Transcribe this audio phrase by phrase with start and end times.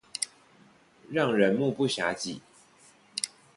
[1.11, 2.41] 讓人目不暇給